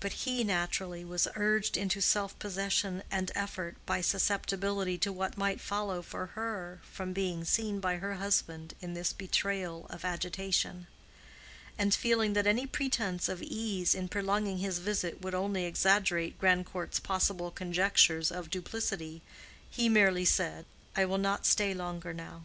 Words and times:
But 0.00 0.12
he, 0.12 0.44
naturally, 0.44 1.02
was 1.02 1.26
urged 1.34 1.78
into 1.78 2.02
self 2.02 2.38
possession 2.38 3.02
and 3.10 3.32
effort 3.34 3.76
by 3.86 4.02
susceptibility 4.02 4.98
to 4.98 5.10
what 5.10 5.38
might 5.38 5.62
follow 5.62 6.02
for 6.02 6.26
her 6.36 6.82
from 6.92 7.14
being 7.14 7.42
seen 7.46 7.80
by 7.80 7.96
her 7.96 8.16
husband 8.16 8.74
in 8.82 8.92
this 8.92 9.14
betrayal 9.14 9.86
of 9.88 10.04
agitation; 10.04 10.88
and 11.78 11.94
feeling 11.94 12.34
that 12.34 12.46
any 12.46 12.66
pretense 12.66 13.30
of 13.30 13.42
ease 13.42 13.94
in 13.94 14.08
prolonging 14.08 14.58
his 14.58 14.78
visit 14.78 15.22
would 15.22 15.34
only 15.34 15.64
exaggerate 15.64 16.38
Grandcourt's 16.38 17.00
possible 17.00 17.50
conjectures 17.50 18.30
of 18.30 18.50
duplicity, 18.50 19.22
he 19.70 19.88
merely 19.88 20.26
said, 20.26 20.66
"I 20.94 21.06
will 21.06 21.16
not 21.16 21.46
stay 21.46 21.72
longer 21.72 22.12
now. 22.12 22.42